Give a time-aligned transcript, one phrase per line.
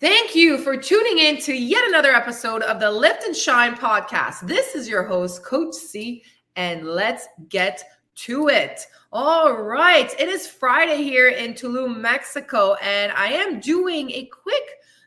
[0.00, 4.46] Thank you for tuning in to yet another episode of the Lift and Shine podcast.
[4.46, 6.24] This is your host, Coach C,
[6.56, 7.84] and let's get
[8.14, 8.86] to it.
[9.12, 14.62] All right, it is Friday here in Tulum, Mexico, and I am doing a quick,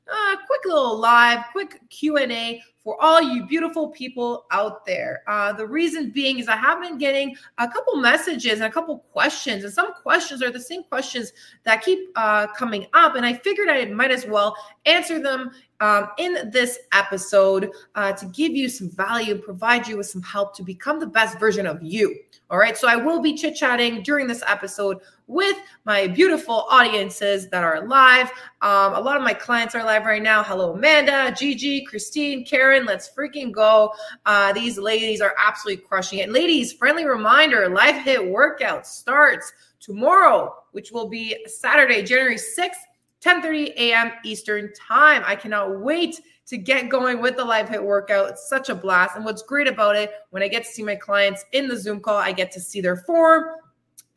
[0.08, 5.24] uh, quick little live, quick Q and A for all you beautiful people out there.
[5.28, 8.98] Uh, the reason being is I have been getting a couple messages and a couple
[9.12, 11.32] questions, and some questions are the same questions
[11.64, 13.16] that keep uh, coming up.
[13.16, 18.26] And I figured I might as well answer them um, in this episode uh, to
[18.28, 21.82] give you some value provide you with some help to become the best version of
[21.82, 22.18] you.
[22.50, 22.78] All right.
[22.78, 25.56] So I will be chit chatting during this episode with
[25.86, 28.30] my beautiful audiences that are live.
[28.62, 30.44] Um, a lot of my clients are live right now.
[30.44, 32.86] Hello, Amanda, Gigi, Christine, Karen.
[32.86, 33.94] Let's freaking go.
[34.26, 36.32] Uh, these ladies are absolutely crushing it.
[36.32, 42.76] Ladies, friendly reminder Live hit workout starts tomorrow, which will be Saturday, January 6th.
[43.24, 44.12] 10:30 a.m.
[44.26, 45.24] Eastern Time.
[45.26, 48.30] I cannot wait to get going with the live hit workout.
[48.30, 49.16] It's such a blast.
[49.16, 52.02] And what's great about it, when I get to see my clients in the Zoom
[52.02, 53.46] call, I get to see their form,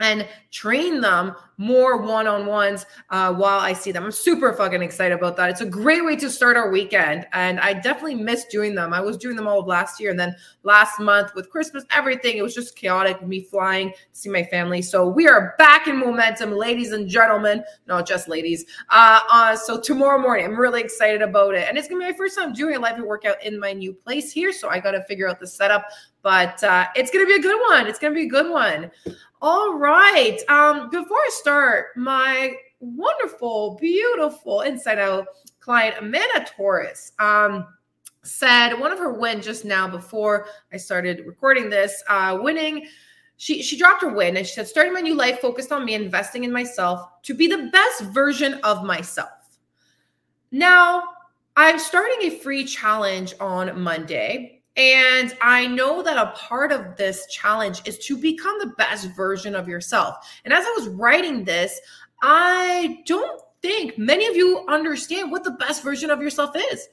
[0.00, 4.04] and train them more one-on-ones uh, while I see them.
[4.04, 5.48] I'm super fucking excited about that.
[5.48, 8.92] It's a great way to start our weekend, and I definitely miss doing them.
[8.92, 12.36] I was doing them all of last year, and then last month with Christmas, everything
[12.36, 13.26] it was just chaotic.
[13.26, 17.64] Me flying to see my family, so we are back in momentum, ladies and gentlemen.
[17.86, 18.66] Not just ladies.
[18.90, 22.16] Uh, uh, so tomorrow morning, I'm really excited about it, and it's gonna be my
[22.16, 24.52] first time doing a live workout in my new place here.
[24.52, 25.86] So I got to figure out the setup,
[26.20, 27.86] but uh, it's gonna be a good one.
[27.86, 28.90] It's gonna be a good one.
[29.48, 30.40] All right.
[30.48, 35.28] Um, before I start, my wonderful, beautiful inside out
[35.60, 37.64] client, Amanda Torres, um,
[38.24, 42.88] said one of her wins just now before I started recording this, uh, winning.
[43.36, 45.94] She she dropped her win and she said, starting my new life focused on me,
[45.94, 49.60] investing in myself to be the best version of myself.
[50.50, 51.04] Now,
[51.56, 57.26] I'm starting a free challenge on Monday and I know that a part of this
[57.26, 60.16] challenge is to become the best version of yourself.
[60.44, 61.80] And as I was writing this,
[62.22, 66.88] I don't think many of you understand what the best version of yourself is.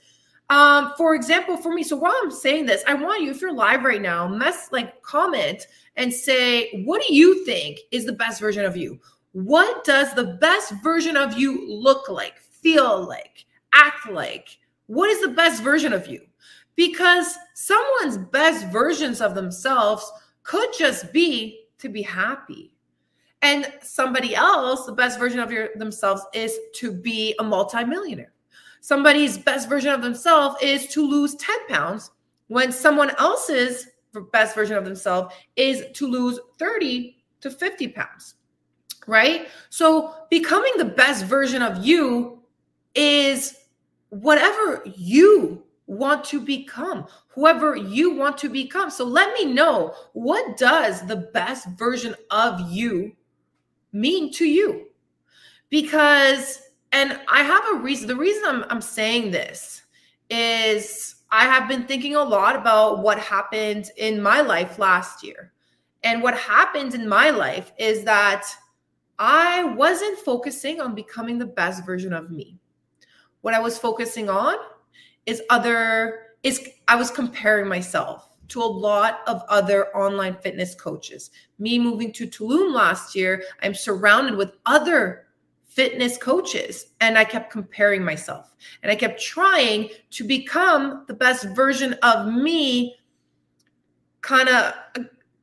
[0.49, 3.53] Um, for example, for me, so while I'm saying this, I want you, if you're
[3.53, 8.39] live right now, mess like comment and say, what do you think is the best
[8.39, 8.99] version of you?
[9.33, 14.57] What does the best version of you look like, feel like, act like?
[14.87, 16.21] What is the best version of you?
[16.75, 20.11] Because someone's best versions of themselves
[20.43, 22.73] could just be to be happy.
[23.41, 28.31] And somebody else, the best version of your, themselves is to be a multimillionaire.
[28.79, 32.11] Somebody's best version of themselves is to lose 10 pounds
[32.47, 33.87] when someone else's
[34.31, 38.35] best version of themselves is to lose 30 to 50 pounds.
[39.07, 39.49] Right?
[39.69, 42.41] So becoming the best version of you
[42.95, 43.57] is
[44.09, 48.89] whatever you want to become, whoever you want to become.
[48.89, 53.15] So let me know what does the best version of you
[53.91, 54.87] mean to you?
[55.69, 56.61] Because,
[56.91, 59.83] and I have a reason, the reason I'm, I'm saying this
[60.29, 65.51] is I have been thinking a lot about what happened in my life last year.
[66.03, 68.45] And what happened in my life is that
[69.17, 72.57] I wasn't focusing on becoming the best version of me.
[73.41, 74.55] What I was focusing on
[75.25, 81.31] is other is I was comparing myself to a lot of other online fitness coaches.
[81.57, 85.27] Me moving to Tulum last year, I'm surrounded with other
[85.65, 88.53] fitness coaches and I kept comparing myself
[88.83, 92.95] and I kept trying to become the best version of me
[94.21, 94.73] kind of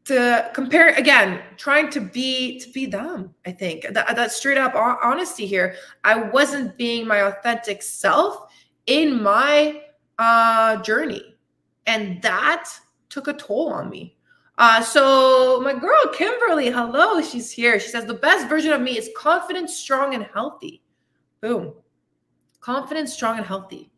[0.04, 4.74] to compare again trying to be to be them i think that, that straight up
[4.74, 8.49] honesty here i wasn't being my authentic self
[8.86, 9.82] in my
[10.18, 11.34] uh, journey.
[11.86, 12.68] And that
[13.08, 14.16] took a toll on me.
[14.58, 17.80] Uh, so my girl Kimberly, hello, she's here.
[17.80, 20.82] She says the best version of me is confident, strong, and healthy.
[21.40, 21.72] Boom.
[22.60, 23.90] Confident, strong, and healthy.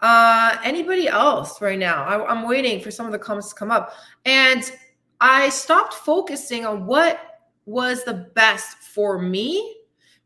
[0.00, 2.02] Uh, anybody else right now?
[2.02, 3.94] I, I'm waiting for some of the comments to come up.
[4.24, 4.72] And
[5.20, 7.20] I stopped focusing on what
[7.64, 9.76] was the best for me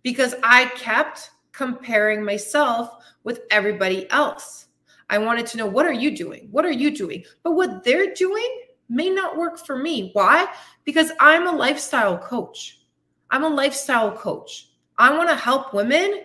[0.02, 4.66] because I kept comparing myself with everybody else.
[5.08, 6.48] I wanted to know what are you doing?
[6.50, 7.24] What are you doing?
[7.42, 10.10] But what they're doing may not work for me.
[10.12, 10.46] Why?
[10.84, 12.80] Because I'm a lifestyle coach.
[13.30, 14.70] I'm a lifestyle coach.
[14.98, 16.24] I want to help women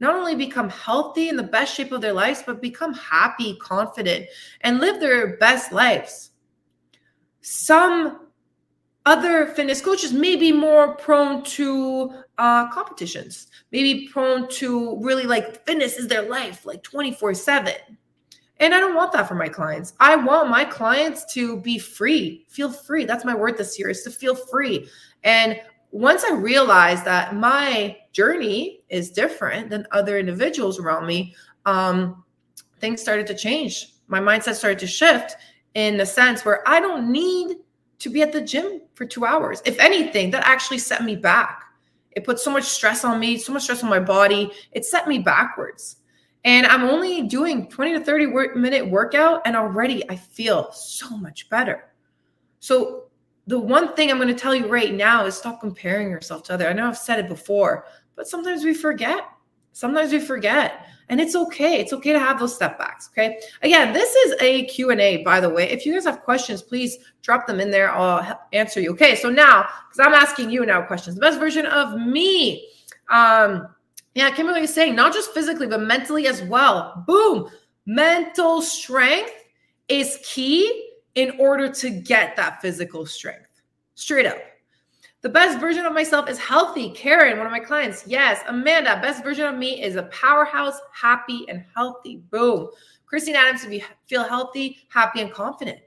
[0.00, 4.26] not only become healthy in the best shape of their lives, but become happy, confident,
[4.62, 6.30] and live their best lives.
[7.42, 8.28] Some
[9.06, 15.64] other fitness coaches may be more prone to uh, competitions, maybe prone to really like
[15.66, 17.74] fitness is their life, like 24 7.
[18.60, 19.94] And I don't want that for my clients.
[19.98, 23.04] I want my clients to be free, feel free.
[23.04, 24.88] That's my word this year is to feel free.
[25.24, 31.34] And once I realized that my journey is different than other individuals around me,
[31.66, 32.24] um,
[32.78, 33.94] things started to change.
[34.08, 35.36] My mindset started to shift
[35.74, 37.58] in the sense where I don't need
[37.98, 39.62] to be at the gym for two hours.
[39.64, 41.61] If anything, that actually set me back.
[42.16, 44.50] It put so much stress on me, so much stress on my body.
[44.72, 45.96] It set me backwards.
[46.44, 51.16] And I'm only doing 20 to 30 work, minute workout, and already I feel so
[51.16, 51.92] much better.
[52.58, 53.04] So,
[53.48, 56.54] the one thing I'm going to tell you right now is stop comparing yourself to
[56.54, 56.68] other.
[56.68, 59.24] I know I've said it before, but sometimes we forget.
[59.72, 61.80] Sometimes we forget and it's okay.
[61.80, 63.40] It's okay to have those step backs okay?
[63.62, 65.70] Again this is a q&a by the way.
[65.70, 67.90] If you guys have questions please drop them in there.
[67.92, 68.92] I'll answer you.
[68.92, 71.16] Okay so now because i'm asking you now questions.
[71.16, 72.68] The best version of me
[73.10, 73.68] um
[74.14, 74.94] yeah kimberly is saying.
[74.94, 77.04] Not just physically but mentally as well.
[77.06, 77.48] Boom!
[77.86, 79.44] Mental strength
[79.88, 83.62] is key in order to get that physical strength.
[83.94, 84.38] Straight up
[85.22, 86.90] the best version of myself is healthy.
[86.90, 88.04] Karen, one of my clients.
[88.06, 88.40] Yes.
[88.48, 92.16] Amanda, best version of me is a powerhouse, happy, and healthy.
[92.30, 92.68] Boom.
[93.06, 95.78] Christine Adams, if you feel healthy, happy, and confident.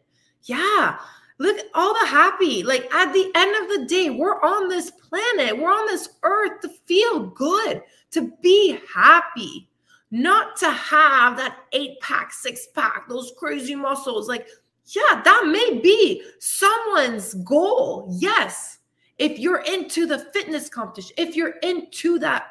[0.44, 0.98] Yeah.
[1.38, 2.64] Look, all the happy.
[2.64, 6.62] Like at the end of the day, we're on this planet, we're on this earth
[6.62, 9.68] to feel good, to be happy,
[10.12, 14.30] not to have that eight pack, six pack, those crazy muscles.
[14.30, 14.48] Like,
[14.86, 18.08] yeah, that may be someone's goal.
[18.18, 18.75] Yes
[19.18, 22.48] if you're into the fitness competition, if you're into that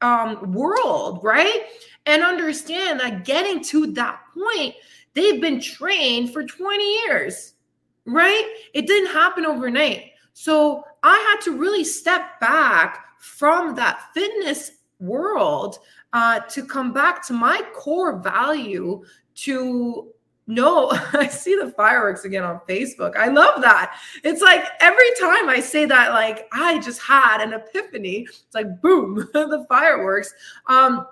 [0.00, 1.66] um, world, right?
[2.06, 4.74] And understand that getting to that point,
[5.14, 7.54] they've been trained for 20 years,
[8.04, 8.54] right?
[8.74, 10.10] It didn't happen overnight.
[10.32, 15.78] So I had to really step back from that fitness world
[16.12, 19.04] uh, to come back to my core value
[19.34, 20.12] to
[20.54, 23.16] no, I see the fireworks again on Facebook.
[23.16, 23.98] I love that.
[24.24, 28.26] It's like every time I say that, like I just had an epiphany.
[28.28, 30.32] It's like boom, the fireworks.
[30.66, 31.06] Um,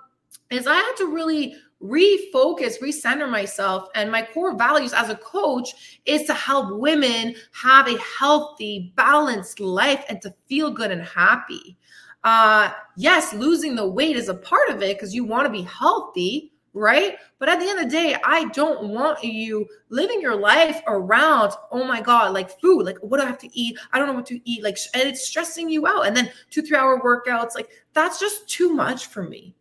[0.49, 3.87] is I had to really refocus, recenter myself.
[3.95, 9.59] And my core values as a coach is to help women have a healthy, balanced
[9.59, 11.77] life and to feel good and happy.
[12.23, 15.63] Uh, yes, losing the weight is a part of it because you want to be
[15.63, 17.17] healthy right?
[17.39, 21.53] But at the end of the day, I don't want you living your life around,
[21.71, 23.77] oh my God, like food, like what do I have to eat?
[23.91, 24.63] I don't know what to eat.
[24.63, 26.07] Like, and it's stressing you out.
[26.07, 29.55] And then two, three hour workouts, like that's just too much for me.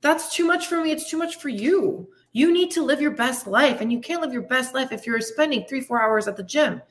[0.00, 0.90] That's too much for me.
[0.90, 2.08] It's too much for you.
[2.32, 3.80] You need to live your best life.
[3.80, 6.42] And you can't live your best life if you're spending three, four hours at the
[6.42, 6.82] gym.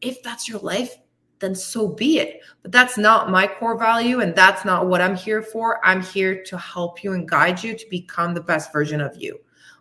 [0.00, 0.96] If that's your life,
[1.42, 2.40] then so be it.
[2.62, 4.20] But that's not my core value.
[4.20, 5.84] And that's not what I'm here for.
[5.84, 9.38] I'm here to help you and guide you to become the best version of you.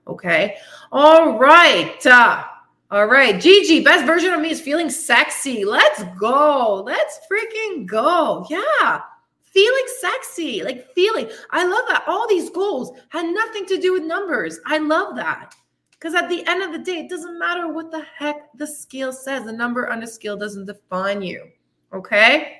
[0.07, 0.57] Okay.
[0.91, 2.05] All right.
[2.05, 2.43] Uh,
[2.89, 3.39] all right.
[3.39, 5.63] Gigi, best version of me is feeling sexy.
[5.63, 6.83] Let's go.
[6.85, 8.45] Let's freaking go.
[8.49, 9.01] Yeah.
[9.43, 11.29] Feeling sexy, like feeling.
[11.51, 12.05] I love that.
[12.07, 14.59] All these goals had nothing to do with numbers.
[14.65, 15.55] I love that.
[16.01, 19.13] Because at the end of the day, it doesn't matter what the heck the scale
[19.13, 19.45] says.
[19.45, 21.47] The number on the scale doesn't define you.
[21.93, 22.57] Okay.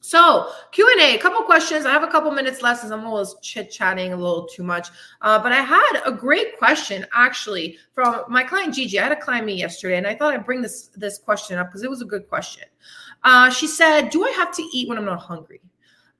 [0.00, 1.86] So Q&A, a couple questions.
[1.86, 4.88] I have a couple minutes left since I'm always chit-chatting a little too much.
[5.20, 8.98] Uh, but I had a great question actually from my client Gigi.
[8.98, 11.68] I had a client me yesterday and I thought I'd bring this, this question up
[11.68, 12.64] because it was a good question.
[13.22, 15.60] Uh, she said, do I have to eat when I'm not hungry?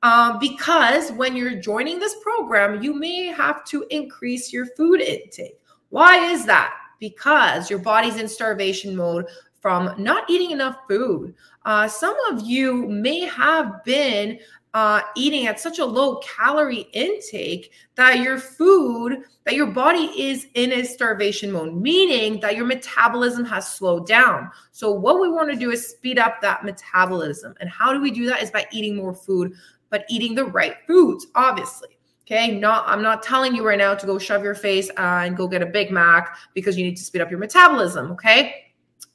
[0.04, 5.59] Um, because when you're joining this program, you may have to increase your food intake.
[5.90, 6.74] Why is that?
[6.98, 9.26] Because your body's in starvation mode
[9.60, 11.34] from not eating enough food.
[11.64, 14.38] Uh, some of you may have been
[14.72, 20.46] uh, eating at such a low calorie intake that your food, that your body is
[20.54, 24.48] in a starvation mode, meaning that your metabolism has slowed down.
[24.70, 27.54] So, what we want to do is speed up that metabolism.
[27.60, 28.42] And how do we do that?
[28.42, 29.54] Is by eating more food,
[29.90, 31.99] but eating the right foods, obviously.
[32.30, 35.48] Okay, not I'm not telling you right now to go shove your face and go
[35.48, 38.12] get a Big Mac because you need to speed up your metabolism.
[38.12, 38.66] Okay.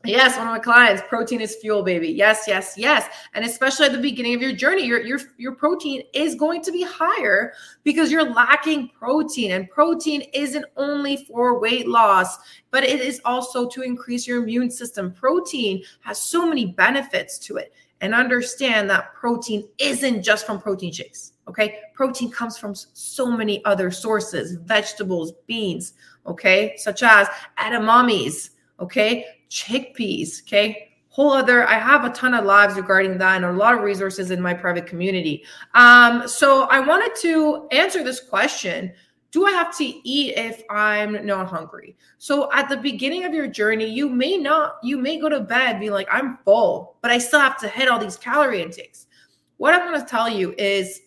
[0.03, 2.10] Yes, one of my clients, protein is fuel, baby.
[2.10, 3.07] Yes, yes, yes.
[3.34, 6.72] And especially at the beginning of your journey, your, your, your protein is going to
[6.72, 7.53] be higher
[7.84, 9.53] because you're lacking protein.
[9.53, 12.38] And protein isn't only for weight loss,
[12.69, 15.12] but it is also to increase your immune system.
[15.12, 17.74] Protein has so many benefits to it.
[18.01, 21.31] And understand that protein isn't just from protein shakes.
[21.47, 21.79] Okay.
[21.93, 25.93] Protein comes from so many other sources, vegetables, beans,
[26.25, 27.27] okay, such as
[27.59, 28.49] edamames,
[28.79, 33.51] okay, chickpeas, okay, whole other i have a ton of lives regarding that and a
[33.53, 35.45] lot of resources in my private community.
[35.73, 38.91] Um, so i wanted to answer this question.
[39.31, 41.95] Do i have to eat if i'm not hungry?
[42.17, 45.79] So at the beginning of your journey you may not you may go to bed
[45.79, 49.07] be like i'm full but i still have to hit all these calorie intakes.
[49.55, 50.99] What i'm going to tell you is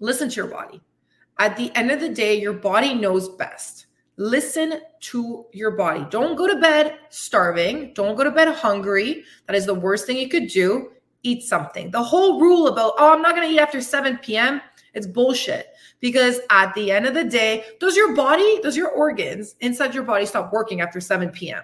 [0.00, 0.80] listen to your body
[1.38, 3.86] at the end of the day your body knows best
[4.18, 6.04] listen to your body.
[6.10, 7.92] Don't go to bed starving.
[7.94, 9.24] Don't go to bed hungry.
[9.46, 10.90] That is the worst thing you could do.
[11.22, 11.90] Eat something.
[11.90, 14.60] The whole rule about, oh, I'm not going to eat after 7 p.m.,
[14.94, 15.68] it's bullshit.
[16.00, 20.04] Because at the end of the day, does your body, does your organs inside your
[20.04, 21.62] body stop working after 7 p.m.?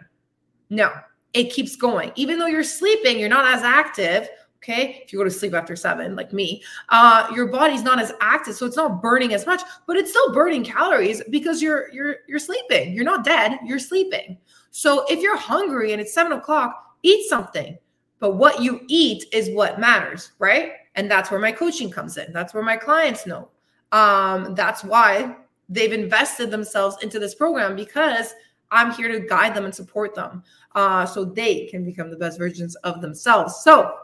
[0.70, 0.92] No,
[1.32, 2.12] it keeps going.
[2.14, 4.28] Even though you're sleeping, you're not as active
[4.64, 5.02] Okay.
[5.04, 8.54] If you go to sleep after seven, like me, uh, your body's not as active.
[8.54, 12.38] So it's not burning as much, but it's still burning calories because you're you're you're
[12.38, 12.94] sleeping.
[12.94, 14.38] You're not dead, you're sleeping.
[14.70, 17.76] So if you're hungry and it's seven o'clock, eat something.
[18.20, 20.72] But what you eat is what matters, right?
[20.94, 22.32] And that's where my coaching comes in.
[22.32, 23.50] That's where my clients know.
[23.92, 25.36] Um, that's why
[25.68, 28.32] they've invested themselves into this program because
[28.70, 30.42] I'm here to guide them and support them
[30.74, 33.62] uh, so they can become the best versions of themselves.
[33.62, 33.94] So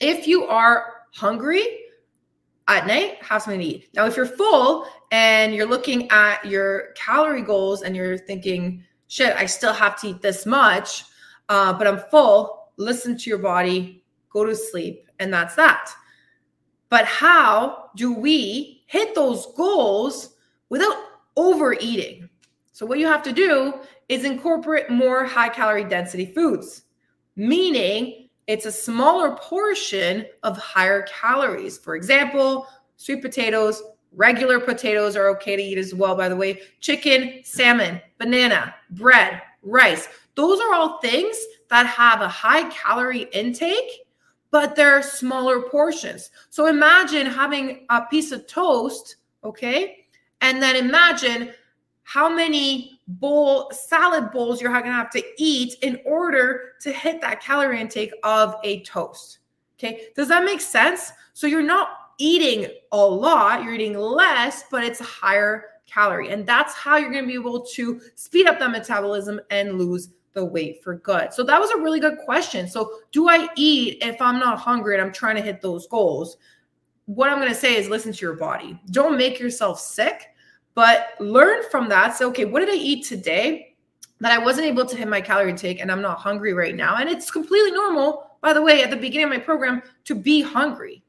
[0.00, 1.64] if you are hungry
[2.68, 3.88] at night, have something to eat.
[3.94, 9.34] Now, if you're full and you're looking at your calorie goals and you're thinking, shit,
[9.36, 11.04] I still have to eat this much,
[11.48, 15.90] uh, but I'm full, listen to your body, go to sleep, and that's that.
[16.88, 20.34] But how do we hit those goals
[20.68, 20.96] without
[21.36, 22.28] overeating?
[22.72, 23.74] So, what you have to do
[24.08, 26.82] is incorporate more high calorie density foods,
[27.34, 31.78] meaning it's a smaller portion of higher calories.
[31.78, 36.60] For example, sweet potatoes, regular potatoes are okay to eat as well, by the way.
[36.80, 40.08] Chicken, salmon, banana, bread, rice.
[40.36, 41.36] Those are all things
[41.70, 44.06] that have a high calorie intake,
[44.50, 46.30] but they're smaller portions.
[46.50, 50.06] So imagine having a piece of toast, okay?
[50.40, 51.52] And then imagine
[52.04, 57.20] how many bowl salad bowls you're going to have to eat in order to hit
[57.20, 59.38] that calorie intake of a toast.
[59.78, 60.08] Okay.
[60.16, 61.12] Does that make sense?
[61.32, 66.30] So you're not eating a lot, you're eating less, but it's a higher calorie.
[66.30, 70.08] And that's how you're going to be able to speed up that metabolism and lose
[70.32, 71.32] the weight for good.
[71.32, 72.68] So that was a really good question.
[72.68, 76.36] So, do I eat if I'm not hungry and I'm trying to hit those goals?
[77.06, 78.78] What I'm going to say is listen to your body.
[78.90, 80.28] Don't make yourself sick
[80.76, 82.16] but learn from that.
[82.16, 83.74] So, okay, what did I eat today
[84.20, 86.96] that I wasn't able to hit my calorie intake and I'm not hungry right now?
[86.96, 90.42] And it's completely normal, by the way, at the beginning of my program to be
[90.42, 91.02] hungry.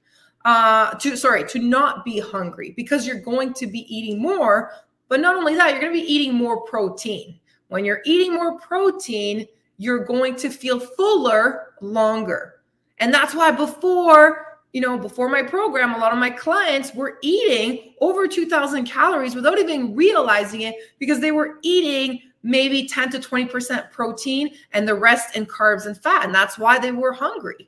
[0.45, 4.71] Uh, to sorry, to not be hungry because you're going to be eating more.
[5.09, 7.38] But not only that, you're going to be eating more protein.
[7.67, 9.45] When you're eating more protein,
[9.75, 12.62] you're going to feel fuller longer.
[13.00, 14.47] And that's why before
[14.77, 19.34] you know, before my program, a lot of my clients were eating over 2000 calories
[19.34, 24.93] without even realizing it because they were eating maybe 10 to 20% protein and the
[24.93, 26.25] rest in carbs and fat.
[26.25, 27.67] And that's why they were hungry,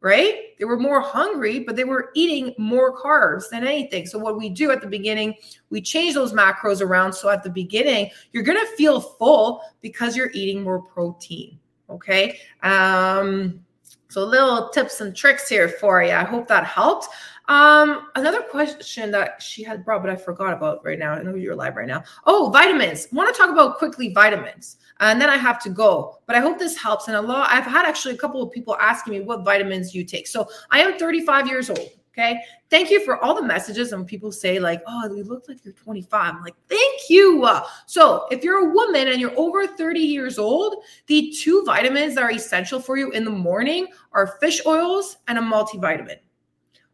[0.00, 0.56] right?
[0.58, 4.06] They were more hungry, but they were eating more carbs than anything.
[4.06, 5.34] So, what we do at the beginning,
[5.68, 7.12] we change those macros around.
[7.12, 11.58] So, at the beginning, you're going to feel full because you're eating more protein.
[11.90, 12.40] Okay.
[12.62, 13.65] Um,
[14.08, 16.12] so little tips and tricks here for you.
[16.12, 17.08] I hope that helped.
[17.48, 21.12] Um, another question that she had brought, but I forgot about right now.
[21.12, 22.02] I know you're live right now.
[22.26, 23.06] Oh, vitamins.
[23.12, 26.18] want to talk about quickly vitamins, and then I have to go.
[26.26, 27.06] But I hope this helps.
[27.06, 30.04] And a lot, I've had actually a couple of people asking me what vitamins you
[30.04, 30.26] take.
[30.26, 31.90] So I am 35 years old.
[32.16, 32.40] Okay.
[32.70, 33.92] Thank you for all the messages.
[33.92, 36.34] And people say, like, oh, you look like you're 25.
[36.34, 37.46] I'm like, thank you.
[37.84, 42.24] So if you're a woman and you're over 30 years old, the two vitamins that
[42.24, 46.16] are essential for you in the morning are fish oils and a multivitamin.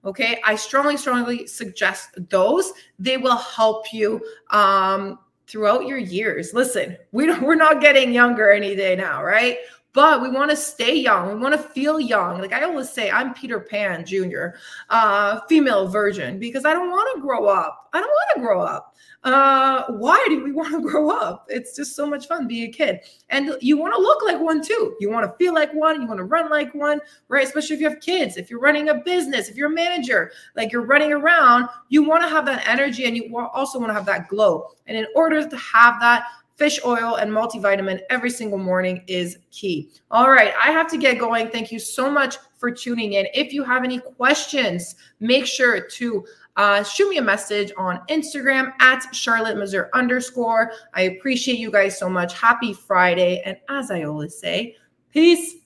[0.04, 0.42] Okay.
[0.44, 2.72] I strongly, strongly suggest those.
[2.98, 6.52] They will help you um, throughout your years.
[6.52, 9.58] Listen, we don't, we're not getting younger any day now, right?
[9.92, 11.28] But we want to stay young.
[11.28, 12.40] We want to feel young.
[12.40, 14.56] Like I always say, I'm Peter Pan Jr.,
[14.90, 17.90] uh, female version, because I don't want to grow up.
[17.92, 18.94] I don't want to grow up.
[19.24, 21.46] Uh, why do we want to grow up?
[21.48, 23.00] It's just so much fun being a kid.
[23.28, 24.96] And you want to look like one too.
[24.98, 26.00] You want to feel like one.
[26.00, 27.46] You want to run like one, right?
[27.46, 30.72] Especially if you have kids, if you're running a business, if you're a manager, like
[30.72, 34.06] you're running around, you want to have that energy and you also want to have
[34.06, 34.68] that glow.
[34.86, 36.26] And in order to have that,
[36.62, 39.90] fish oil and multivitamin every single morning is key.
[40.12, 41.50] All right, I have to get going.
[41.50, 43.26] Thank you so much for tuning in.
[43.34, 46.24] If you have any questions, make sure to
[46.56, 50.70] uh, shoot me a message on Instagram at Charlotte Mazur underscore.
[50.94, 52.32] I appreciate you guys so much.
[52.34, 53.42] Happy Friday.
[53.44, 54.76] And as I always say,
[55.10, 55.56] peace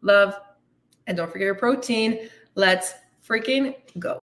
[0.00, 0.34] love,
[1.06, 2.28] and don't forget your protein.
[2.56, 2.94] Let's
[3.24, 4.22] freaking go.